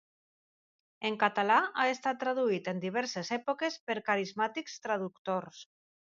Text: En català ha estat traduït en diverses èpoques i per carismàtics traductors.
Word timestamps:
En 1.09 1.17
català 1.23 1.57
ha 1.83 1.85
estat 1.97 2.19
traduït 2.23 2.71
en 2.73 2.81
diverses 2.87 3.31
èpoques 3.39 3.79
i 3.79 3.85
per 3.91 3.99
carismàtics 4.09 4.83
traductors. 4.89 5.63